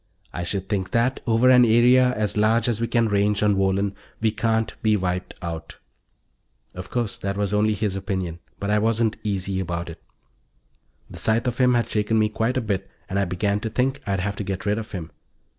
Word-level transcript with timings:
I 0.33 0.43
should 0.43 0.67
think 0.67 0.89
that, 0.97 1.19
over 1.27 1.51
an 1.51 1.63
area 1.63 2.11
as 2.15 2.35
large 2.35 2.67
as 2.67 2.81
we 2.81 2.87
can 2.87 3.07
range 3.07 3.43
on 3.43 3.55
Wohlen, 3.55 3.93
we 4.19 4.31
can't 4.31 4.73
be 4.81 4.97
wiped 4.97 5.35
out." 5.43 5.77
Of 6.73 6.89
course, 6.89 7.19
that 7.19 7.37
was 7.37 7.53
only 7.53 7.75
his 7.75 7.95
opinion; 7.95 8.39
but 8.59 8.71
I 8.71 8.79
wasn't 8.79 9.17
easy 9.21 9.59
about 9.59 9.91
it. 9.91 10.01
The 11.07 11.19
sight 11.19 11.45
of 11.45 11.59
him 11.59 11.75
had 11.75 11.87
shaken 11.87 12.17
me 12.17 12.29
quite 12.29 12.57
a 12.57 12.61
bit 12.61 12.89
and 13.09 13.19
I 13.19 13.25
began 13.25 13.59
to 13.59 13.69
think 13.69 14.01
I'd 14.07 14.21
have 14.21 14.35
to 14.37 14.43
get 14.43 14.65
rid 14.65 14.79
of 14.79 14.91
him. 14.91 15.11